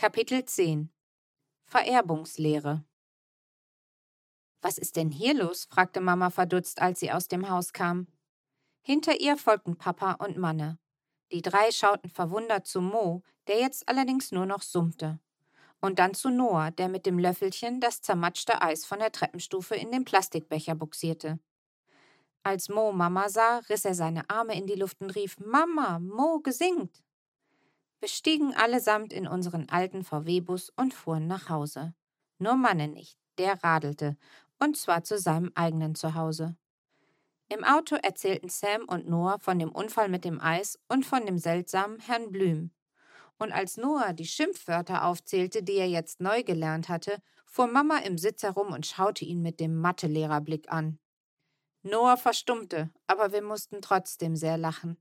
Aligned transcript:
Kapitel 0.00 0.44
10 0.44 0.92
Vererbungslehre 1.64 2.84
Was 4.60 4.78
ist 4.78 4.94
denn 4.94 5.10
hier 5.10 5.34
los? 5.34 5.64
fragte 5.64 6.00
Mama 6.00 6.30
verdutzt, 6.30 6.80
als 6.80 7.00
sie 7.00 7.10
aus 7.10 7.26
dem 7.26 7.50
Haus 7.50 7.72
kam. 7.72 8.06
Hinter 8.80 9.20
ihr 9.20 9.36
folgten 9.36 9.76
Papa 9.76 10.12
und 10.24 10.36
Manne. 10.36 10.78
Die 11.32 11.42
drei 11.42 11.72
schauten 11.72 12.10
verwundert 12.10 12.68
zu 12.68 12.80
Mo, 12.80 13.24
der 13.48 13.58
jetzt 13.58 13.88
allerdings 13.88 14.30
nur 14.30 14.46
noch 14.46 14.62
summte. 14.62 15.18
Und 15.80 15.98
dann 15.98 16.14
zu 16.14 16.30
Noah, 16.30 16.70
der 16.70 16.88
mit 16.88 17.04
dem 17.04 17.18
Löffelchen 17.18 17.80
das 17.80 18.00
zermatschte 18.00 18.62
Eis 18.62 18.86
von 18.86 19.00
der 19.00 19.10
Treppenstufe 19.10 19.74
in 19.74 19.90
den 19.90 20.04
Plastikbecher 20.04 20.76
buxierte. 20.76 21.40
Als 22.44 22.68
Mo 22.68 22.92
Mama 22.92 23.28
sah, 23.28 23.58
riss 23.68 23.84
er 23.84 23.96
seine 23.96 24.30
Arme 24.30 24.56
in 24.56 24.68
die 24.68 24.76
Luft 24.76 25.00
und 25.00 25.10
rief: 25.16 25.40
Mama, 25.40 25.98
Mo 25.98 26.38
gesingt! 26.38 27.02
Wir 28.00 28.08
stiegen 28.08 28.54
allesamt 28.54 29.12
in 29.12 29.26
unseren 29.26 29.68
alten 29.68 30.04
VW-Bus 30.04 30.70
und 30.76 30.94
fuhren 30.94 31.26
nach 31.26 31.48
Hause. 31.48 31.94
Nur 32.38 32.54
Manne 32.54 32.86
nicht, 32.86 33.18
der 33.38 33.62
radelte, 33.64 34.16
und 34.60 34.76
zwar 34.76 35.02
zu 35.02 35.18
seinem 35.18 35.50
eigenen 35.54 35.96
Zuhause. 35.96 36.56
Im 37.48 37.64
Auto 37.64 37.96
erzählten 37.96 38.50
Sam 38.50 38.84
und 38.86 39.08
Noah 39.08 39.38
von 39.40 39.58
dem 39.58 39.72
Unfall 39.72 40.08
mit 40.08 40.24
dem 40.24 40.40
Eis 40.40 40.78
und 40.88 41.06
von 41.06 41.26
dem 41.26 41.38
seltsamen 41.38 41.98
Herrn 41.98 42.30
Blüm. 42.30 42.70
Und 43.38 43.52
als 43.52 43.76
Noah 43.76 44.12
die 44.12 44.26
Schimpfwörter 44.26 45.04
aufzählte, 45.04 45.62
die 45.62 45.76
er 45.76 45.88
jetzt 45.88 46.20
neu 46.20 46.42
gelernt 46.42 46.88
hatte, 46.88 47.22
fuhr 47.46 47.66
Mama 47.66 47.98
im 47.98 48.18
Sitz 48.18 48.42
herum 48.42 48.72
und 48.72 48.86
schaute 48.86 49.24
ihn 49.24 49.42
mit 49.42 49.60
dem 49.60 49.76
Mathelehrer-Blick 49.76 50.70
an. 50.70 50.98
Noah 51.82 52.16
verstummte, 52.16 52.90
aber 53.06 53.32
wir 53.32 53.42
mussten 53.42 53.80
trotzdem 53.80 54.36
sehr 54.36 54.58
lachen. 54.58 54.98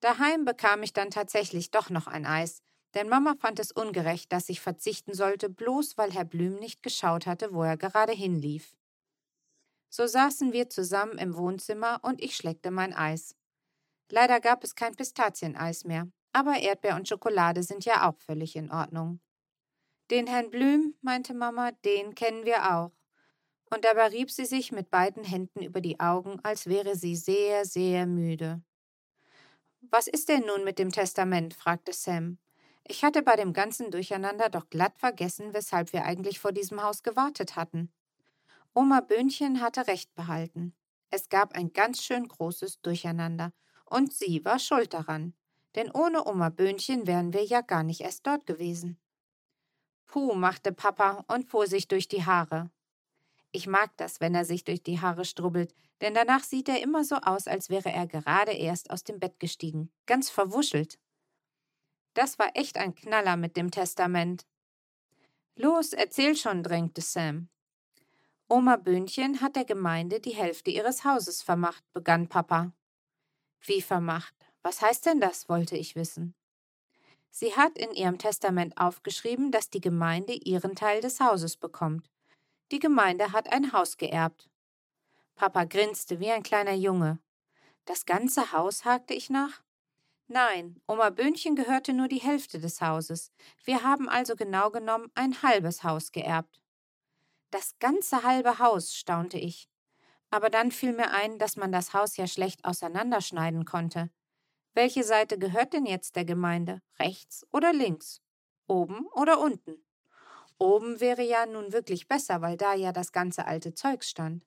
Daheim 0.00 0.44
bekam 0.44 0.82
ich 0.82 0.92
dann 0.92 1.10
tatsächlich 1.10 1.70
doch 1.70 1.90
noch 1.90 2.06
ein 2.06 2.24
Eis, 2.24 2.62
denn 2.94 3.08
Mama 3.08 3.34
fand 3.38 3.58
es 3.58 3.72
ungerecht, 3.72 4.32
dass 4.32 4.48
ich 4.48 4.60
verzichten 4.60 5.12
sollte, 5.12 5.50
bloß 5.50 5.98
weil 5.98 6.12
Herr 6.12 6.24
Blüm 6.24 6.56
nicht 6.56 6.82
geschaut 6.82 7.26
hatte, 7.26 7.52
wo 7.52 7.62
er 7.62 7.76
gerade 7.76 8.12
hinlief. 8.12 8.76
So 9.90 10.06
saßen 10.06 10.52
wir 10.52 10.68
zusammen 10.68 11.18
im 11.18 11.36
Wohnzimmer 11.36 12.00
und 12.02 12.22
ich 12.22 12.36
schleckte 12.36 12.70
mein 12.70 12.94
Eis. 12.94 13.34
Leider 14.10 14.40
gab 14.40 14.64
es 14.64 14.74
kein 14.74 14.94
Pistazieneis 14.94 15.84
mehr, 15.84 16.08
aber 16.32 16.58
Erdbeer 16.58 16.96
und 16.96 17.08
Schokolade 17.08 17.62
sind 17.62 17.84
ja 17.84 18.08
auch 18.08 18.18
völlig 18.18 18.56
in 18.56 18.70
Ordnung. 18.70 19.20
Den 20.10 20.26
Herrn 20.26 20.50
Blüm, 20.50 20.94
meinte 21.02 21.34
Mama, 21.34 21.72
den 21.84 22.14
kennen 22.14 22.46
wir 22.46 22.74
auch. 22.74 22.92
Und 23.70 23.84
dabei 23.84 24.06
rieb 24.06 24.30
sie 24.30 24.46
sich 24.46 24.72
mit 24.72 24.90
beiden 24.90 25.24
Händen 25.24 25.62
über 25.62 25.82
die 25.82 26.00
Augen, 26.00 26.40
als 26.42 26.66
wäre 26.66 26.96
sie 26.96 27.16
sehr, 27.16 27.66
sehr 27.66 28.06
müde. 28.06 28.62
Was 29.80 30.06
ist 30.06 30.28
denn 30.28 30.44
nun 30.46 30.64
mit 30.64 30.78
dem 30.78 30.90
Testament? 30.90 31.54
fragte 31.54 31.92
Sam. 31.92 32.38
Ich 32.84 33.04
hatte 33.04 33.22
bei 33.22 33.36
dem 33.36 33.52
ganzen 33.52 33.90
Durcheinander 33.90 34.48
doch 34.48 34.70
glatt 34.70 34.98
vergessen, 34.98 35.54
weshalb 35.54 35.92
wir 35.92 36.04
eigentlich 36.04 36.40
vor 36.40 36.52
diesem 36.52 36.82
Haus 36.82 37.02
gewartet 37.02 37.54
hatten. 37.54 37.92
Oma 38.74 39.00
Böhnchen 39.00 39.60
hatte 39.60 39.86
recht 39.86 40.14
behalten. 40.14 40.74
Es 41.10 41.28
gab 41.28 41.54
ein 41.54 41.72
ganz 41.72 42.02
schön 42.02 42.26
großes 42.28 42.80
Durcheinander, 42.80 43.52
und 43.84 44.12
sie 44.12 44.44
war 44.44 44.58
schuld 44.58 44.94
daran, 44.94 45.34
denn 45.74 45.90
ohne 45.90 46.26
Oma 46.26 46.48
Böhnchen 46.48 47.06
wären 47.06 47.32
wir 47.32 47.44
ja 47.44 47.60
gar 47.60 47.82
nicht 47.82 48.00
erst 48.00 48.26
dort 48.26 48.46
gewesen. 48.46 48.98
Puh, 50.06 50.34
machte 50.34 50.72
Papa 50.72 51.24
und 51.28 51.48
fuhr 51.48 51.66
sich 51.66 51.88
durch 51.88 52.08
die 52.08 52.24
Haare. 52.24 52.70
Ich 53.50 53.66
mag 53.66 53.96
das, 53.96 54.20
wenn 54.20 54.34
er 54.34 54.44
sich 54.44 54.64
durch 54.64 54.82
die 54.82 55.00
Haare 55.00 55.24
strubbelt, 55.24 55.74
denn 56.00 56.14
danach 56.14 56.44
sieht 56.44 56.68
er 56.68 56.82
immer 56.82 57.04
so 57.04 57.16
aus, 57.16 57.46
als 57.46 57.70
wäre 57.70 57.90
er 57.90 58.06
gerade 58.06 58.52
erst 58.52 58.90
aus 58.90 59.04
dem 59.04 59.18
Bett 59.18 59.40
gestiegen, 59.40 59.90
ganz 60.06 60.30
verwuschelt. 60.30 60.98
Das 62.14 62.38
war 62.38 62.50
echt 62.54 62.76
ein 62.76 62.94
Knaller 62.94 63.36
mit 63.36 63.56
dem 63.56 63.70
Testament. 63.70 64.46
Los, 65.54 65.92
erzähl 65.92 66.36
schon, 66.36 66.62
drängte 66.62 67.00
Sam. 67.00 67.48
Oma 68.48 68.76
Böhnchen 68.76 69.40
hat 69.40 69.56
der 69.56 69.64
Gemeinde 69.64 70.20
die 70.20 70.34
Hälfte 70.34 70.70
ihres 70.70 71.04
Hauses 71.04 71.42
vermacht, 71.42 71.84
begann 71.92 72.28
Papa. 72.28 72.72
Wie 73.60 73.82
vermacht? 73.82 74.34
Was 74.62 74.82
heißt 74.82 75.06
denn 75.06 75.20
das? 75.20 75.48
wollte 75.48 75.76
ich 75.76 75.96
wissen. 75.96 76.34
Sie 77.30 77.54
hat 77.54 77.76
in 77.76 77.92
ihrem 77.92 78.18
Testament 78.18 78.78
aufgeschrieben, 78.78 79.50
dass 79.50 79.70
die 79.70 79.80
Gemeinde 79.80 80.32
ihren 80.32 80.74
Teil 80.74 81.00
des 81.00 81.20
Hauses 81.20 81.56
bekommt. 81.56 82.08
Die 82.70 82.78
Gemeinde 82.78 83.32
hat 83.32 83.50
ein 83.50 83.72
Haus 83.72 83.96
geerbt. 83.96 84.50
Papa 85.36 85.64
grinste 85.64 86.20
wie 86.20 86.30
ein 86.30 86.42
kleiner 86.42 86.74
Junge. 86.74 87.18
Das 87.86 88.04
ganze 88.04 88.52
Haus? 88.52 88.84
hakte 88.84 89.14
ich 89.14 89.30
nach. 89.30 89.62
Nein, 90.26 90.78
Oma 90.86 91.08
Böhnchen 91.08 91.56
gehörte 91.56 91.94
nur 91.94 92.08
die 92.08 92.20
Hälfte 92.20 92.58
des 92.58 92.82
Hauses. 92.82 93.32
Wir 93.64 93.82
haben 93.82 94.10
also 94.10 94.36
genau 94.36 94.70
genommen 94.70 95.10
ein 95.14 95.42
halbes 95.42 95.82
Haus 95.82 96.12
geerbt. 96.12 96.60
Das 97.50 97.78
ganze 97.78 98.22
halbe 98.22 98.58
Haus, 98.58 98.94
staunte 98.94 99.38
ich. 99.38 99.70
Aber 100.28 100.50
dann 100.50 100.70
fiel 100.70 100.92
mir 100.92 101.12
ein, 101.12 101.38
dass 101.38 101.56
man 101.56 101.72
das 101.72 101.94
Haus 101.94 102.18
ja 102.18 102.26
schlecht 102.26 102.66
auseinanderschneiden 102.66 103.64
konnte. 103.64 104.10
Welche 104.74 105.02
Seite 105.02 105.38
gehört 105.38 105.72
denn 105.72 105.86
jetzt 105.86 106.14
der 106.14 106.26
Gemeinde? 106.26 106.82
Rechts 106.98 107.46
oder 107.50 107.72
links? 107.72 108.20
Oben 108.66 109.06
oder 109.14 109.40
unten? 109.40 109.82
Oben 110.58 111.00
wäre 111.00 111.22
ja 111.22 111.46
nun 111.46 111.72
wirklich 111.72 112.08
besser, 112.08 112.40
weil 112.40 112.56
da 112.56 112.74
ja 112.74 112.92
das 112.92 113.12
ganze 113.12 113.46
alte 113.46 113.74
Zeugs 113.74 114.10
stand. 114.10 114.44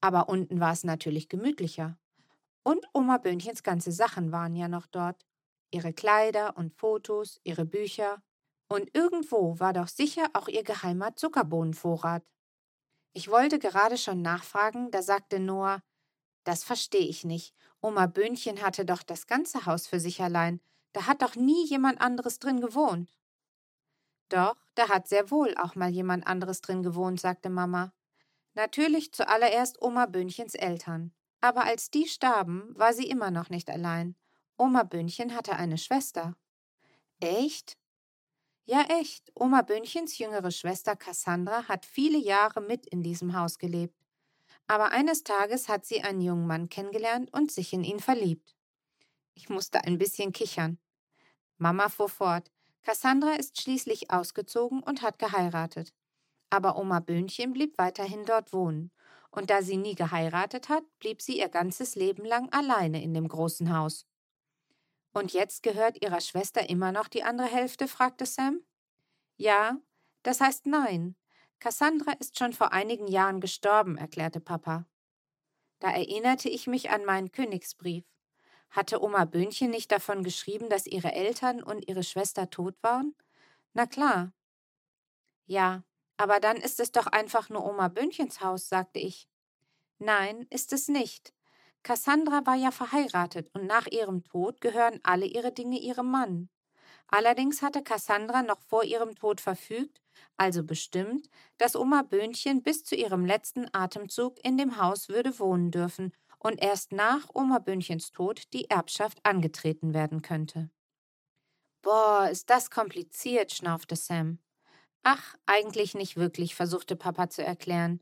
Aber 0.00 0.28
unten 0.28 0.60
war 0.60 0.72
es 0.72 0.84
natürlich 0.84 1.28
gemütlicher. 1.28 1.98
Und 2.64 2.86
Oma 2.94 3.18
Böhnchens 3.18 3.62
ganze 3.62 3.92
Sachen 3.92 4.32
waren 4.32 4.56
ja 4.56 4.68
noch 4.68 4.86
dort. 4.86 5.26
Ihre 5.70 5.92
Kleider 5.92 6.56
und 6.56 6.72
Fotos, 6.74 7.40
ihre 7.44 7.64
Bücher. 7.64 8.22
Und 8.68 8.96
irgendwo 8.96 9.58
war 9.60 9.72
doch 9.72 9.88
sicher 9.88 10.26
auch 10.32 10.48
ihr 10.48 10.62
geheimer 10.62 11.14
Zuckerbohnenvorrat. 11.16 12.24
Ich 13.12 13.28
wollte 13.28 13.58
gerade 13.58 13.98
schon 13.98 14.22
nachfragen, 14.22 14.90
da 14.90 15.02
sagte 15.02 15.38
Noah, 15.38 15.82
das 16.44 16.64
verstehe 16.64 17.06
ich 17.06 17.24
nicht. 17.24 17.54
Oma 17.80 18.06
Böhnchen 18.06 18.62
hatte 18.62 18.84
doch 18.84 19.02
das 19.02 19.26
ganze 19.26 19.66
Haus 19.66 19.86
für 19.86 20.00
sich 20.00 20.22
allein. 20.22 20.60
Da 20.92 21.06
hat 21.06 21.22
doch 21.22 21.36
nie 21.36 21.66
jemand 21.66 22.00
anderes 22.00 22.38
drin 22.38 22.60
gewohnt. 22.60 23.10
Doch, 24.32 24.56
da 24.74 24.88
hat 24.88 25.08
sehr 25.08 25.30
wohl 25.30 25.54
auch 25.58 25.74
mal 25.74 25.90
jemand 25.90 26.26
anderes 26.26 26.62
drin 26.62 26.82
gewohnt, 26.82 27.20
sagte 27.20 27.50
Mama. 27.50 27.92
Natürlich 28.54 29.12
zuallererst 29.12 29.80
Oma 29.82 30.06
Böhnchens 30.06 30.54
Eltern. 30.54 31.12
Aber 31.42 31.64
als 31.64 31.90
die 31.90 32.06
starben, 32.06 32.72
war 32.74 32.94
sie 32.94 33.06
immer 33.08 33.30
noch 33.30 33.50
nicht 33.50 33.68
allein. 33.68 34.16
Oma 34.56 34.84
Böhnchen 34.84 35.34
hatte 35.34 35.56
eine 35.56 35.76
Schwester. 35.76 36.34
Echt? 37.20 37.76
Ja, 38.64 38.86
echt. 39.00 39.30
Oma 39.34 39.60
Böhnchens 39.60 40.16
jüngere 40.16 40.50
Schwester 40.50 40.96
Cassandra 40.96 41.68
hat 41.68 41.84
viele 41.84 42.18
Jahre 42.18 42.62
mit 42.62 42.86
in 42.86 43.02
diesem 43.02 43.36
Haus 43.36 43.58
gelebt. 43.58 43.98
Aber 44.66 44.92
eines 44.92 45.24
Tages 45.24 45.68
hat 45.68 45.84
sie 45.84 46.02
einen 46.02 46.22
jungen 46.22 46.46
Mann 46.46 46.70
kennengelernt 46.70 47.30
und 47.34 47.50
sich 47.50 47.74
in 47.74 47.84
ihn 47.84 48.00
verliebt. 48.00 48.56
Ich 49.34 49.50
musste 49.50 49.84
ein 49.84 49.98
bisschen 49.98 50.32
kichern. 50.32 50.78
Mama 51.58 51.90
fuhr 51.90 52.08
fort. 52.08 52.50
Cassandra 52.82 53.34
ist 53.34 53.60
schließlich 53.60 54.10
ausgezogen 54.10 54.82
und 54.82 55.02
hat 55.02 55.18
geheiratet. 55.18 55.92
Aber 56.50 56.76
Oma 56.76 57.00
Böhnchen 57.00 57.52
blieb 57.52 57.78
weiterhin 57.78 58.24
dort 58.24 58.52
wohnen. 58.52 58.90
Und 59.30 59.48
da 59.48 59.62
sie 59.62 59.78
nie 59.78 59.94
geheiratet 59.94 60.68
hat, 60.68 60.84
blieb 60.98 61.22
sie 61.22 61.38
ihr 61.38 61.48
ganzes 61.48 61.94
Leben 61.94 62.24
lang 62.24 62.52
alleine 62.52 63.02
in 63.02 63.14
dem 63.14 63.26
großen 63.26 63.74
Haus. 63.74 64.06
Und 65.14 65.32
jetzt 65.32 65.62
gehört 65.62 66.02
ihrer 66.02 66.20
Schwester 66.20 66.68
immer 66.68 66.92
noch 66.92 67.08
die 67.08 67.22
andere 67.22 67.46
Hälfte? 67.46 67.88
fragte 67.88 68.26
Sam. 68.26 68.62
Ja, 69.36 69.78
das 70.22 70.40
heißt 70.40 70.66
nein. 70.66 71.16
Cassandra 71.60 72.12
ist 72.12 72.38
schon 72.38 72.52
vor 72.52 72.72
einigen 72.72 73.06
Jahren 73.06 73.40
gestorben, 73.40 73.96
erklärte 73.96 74.40
Papa. 74.40 74.86
Da 75.78 75.90
erinnerte 75.90 76.48
ich 76.48 76.66
mich 76.66 76.90
an 76.90 77.04
meinen 77.04 77.32
Königsbrief. 77.32 78.04
Hatte 78.72 79.00
Oma 79.02 79.24
Böhnchen 79.26 79.70
nicht 79.70 79.92
davon 79.92 80.24
geschrieben, 80.24 80.68
dass 80.68 80.86
ihre 80.86 81.12
Eltern 81.12 81.62
und 81.62 81.86
ihre 81.88 82.02
Schwester 82.02 82.50
tot 82.50 82.74
waren? 82.82 83.14
Na 83.74 83.86
klar. 83.86 84.32
Ja, 85.46 85.84
aber 86.16 86.40
dann 86.40 86.56
ist 86.56 86.80
es 86.80 86.90
doch 86.92 87.06
einfach 87.06 87.48
nur 87.50 87.64
Oma 87.64 87.88
Böhnchens 87.88 88.40
Haus, 88.40 88.68
sagte 88.68 88.98
ich. 88.98 89.28
Nein, 89.98 90.46
ist 90.50 90.72
es 90.72 90.88
nicht. 90.88 91.34
Cassandra 91.82 92.46
war 92.46 92.56
ja 92.56 92.70
verheiratet 92.72 93.50
und 93.54 93.66
nach 93.66 93.86
ihrem 93.88 94.24
Tod 94.24 94.60
gehören 94.60 95.00
alle 95.02 95.26
ihre 95.26 95.52
Dinge 95.52 95.78
ihrem 95.80 96.10
Mann. 96.10 96.50
Allerdings 97.08 97.62
hatte 97.62 97.82
Cassandra 97.82 98.42
noch 98.42 98.62
vor 98.62 98.84
ihrem 98.84 99.14
Tod 99.16 99.40
verfügt, 99.40 100.02
also 100.36 100.64
bestimmt, 100.64 101.28
dass 101.58 101.76
Oma 101.76 102.02
Böhnchen 102.02 102.62
bis 102.62 102.84
zu 102.84 102.96
ihrem 102.96 103.26
letzten 103.26 103.68
Atemzug 103.74 104.38
in 104.44 104.58
dem 104.58 104.78
Haus 104.78 105.08
würde 105.08 105.38
wohnen 105.38 105.70
dürfen 105.70 106.12
und 106.42 106.60
erst 106.60 106.92
nach 106.92 107.28
Oma 107.34 107.58
Böhnchens 107.58 108.10
Tod 108.10 108.52
die 108.52 108.68
Erbschaft 108.68 109.24
angetreten 109.24 109.94
werden 109.94 110.22
könnte. 110.22 110.70
Boah, 111.82 112.28
ist 112.30 112.50
das 112.50 112.70
kompliziert, 112.70 113.52
schnaufte 113.52 113.96
Sam. 113.96 114.38
Ach, 115.02 115.36
eigentlich 115.46 115.94
nicht 115.94 116.16
wirklich, 116.16 116.54
versuchte 116.54 116.96
Papa 116.96 117.28
zu 117.28 117.44
erklären. 117.44 118.00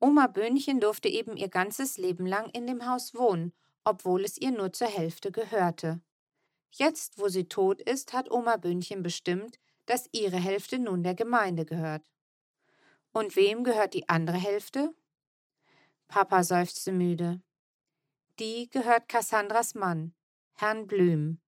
Oma 0.00 0.26
Böhnchen 0.26 0.80
durfte 0.80 1.08
eben 1.08 1.36
ihr 1.36 1.48
ganzes 1.48 1.96
Leben 1.96 2.26
lang 2.26 2.48
in 2.50 2.66
dem 2.66 2.86
Haus 2.86 3.14
wohnen, 3.14 3.52
obwohl 3.84 4.24
es 4.24 4.38
ihr 4.38 4.50
nur 4.50 4.72
zur 4.72 4.88
Hälfte 4.88 5.30
gehörte. 5.30 6.00
Jetzt, 6.72 7.18
wo 7.18 7.28
sie 7.28 7.48
tot 7.48 7.80
ist, 7.82 8.12
hat 8.12 8.30
Oma 8.30 8.56
Böhnchen 8.56 9.02
bestimmt, 9.02 9.58
dass 9.86 10.08
ihre 10.12 10.36
Hälfte 10.36 10.78
nun 10.78 11.02
der 11.02 11.14
Gemeinde 11.14 11.64
gehört. 11.64 12.02
Und 13.12 13.34
wem 13.34 13.64
gehört 13.64 13.94
die 13.94 14.08
andere 14.08 14.36
Hälfte? 14.36 14.94
Papa 16.06 16.44
seufzte 16.44 16.92
müde. 16.92 17.40
Die 18.40 18.70
gehört 18.70 19.06
Cassandras 19.10 19.74
Mann, 19.74 20.14
Herrn 20.54 20.86
Blüm. 20.86 21.42